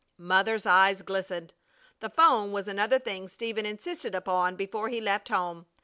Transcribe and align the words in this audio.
Mother's 0.17 0.65
eyes 0.65 1.03
glistened. 1.03 1.53
The 1.99 2.09
'phone 2.09 2.51
was 2.51 2.67
another 2.67 2.97
thing 2.97 3.27
Stephen 3.27 3.67
insisted 3.67 4.15
upon 4.15 4.55
before 4.55 4.89
he 4.89 4.99
left 4.99 5.29
home. 5.29 5.67